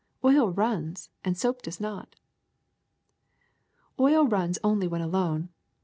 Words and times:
Oil 0.25 0.49
runs, 0.49 1.11
and 1.23 1.37
soap 1.37 1.61
does 1.61 1.79
not." 1.79 2.15
^'Oil 3.99 4.31
runs 4.31 4.57
only 4.63 4.87
when 4.87 5.01
alone. 5.01 5.49